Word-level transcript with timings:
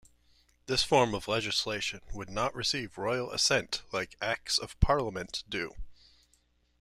This 0.65 0.83
form 0.83 1.13
of 1.13 1.27
legislation 1.27 2.01
would 2.11 2.31
not 2.31 2.55
receive 2.55 2.97
royal 2.97 3.31
assent 3.31 3.83
like 3.91 4.15
Acts 4.19 4.57
of 4.57 4.79
Parliament 4.79 5.43
do. 5.47 5.75